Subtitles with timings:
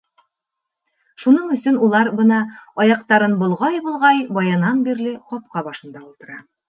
[1.23, 2.39] Шуның өсөн улар бына,
[2.85, 6.41] аяҡтарын болғай-болғай, баянан бирле ҡапҡа башында ултыра.